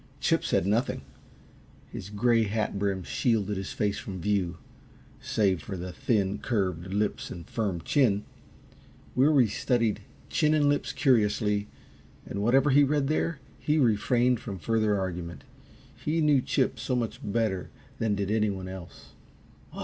Chip 0.19 0.43
said 0.43 0.65
nothing. 0.65 1.03
His 1.91 2.09
gray 2.09 2.45
hat 2.45 2.79
brim 2.79 3.03
shielded 3.03 3.55
his 3.55 3.71
face 3.71 3.99
from 3.99 4.19
view, 4.19 4.57
save 5.19 5.61
for 5.61 5.77
the 5.77 5.91
thin, 5.91 6.39
curved 6.39 6.91
lips 6.91 7.29
and 7.29 7.47
firm 7.47 7.81
chin. 7.81 8.25
Weary 9.13 9.47
studied 9.47 10.01
chin 10.27 10.55
and 10.55 10.67
lips 10.67 10.91
curiously, 10.91 11.67
and 12.25 12.41
whatever 12.41 12.71
he 12.71 12.83
read 12.83 13.09
there, 13.09 13.41
he 13.59 13.77
refrained 13.77 14.39
from 14.39 14.57
further 14.57 14.99
argument. 14.99 15.43
He 16.03 16.19
knew 16.19 16.41
Chip 16.41 16.79
so 16.79 16.95
much 16.95 17.19
better 17.23 17.69
than 17.99 18.15
did 18.15 18.31
anyone 18.31 18.67
else. 18.67 19.11